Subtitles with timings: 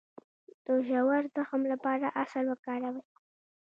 [0.65, 3.03] د ژور زخم لپاره عسل وکاروئ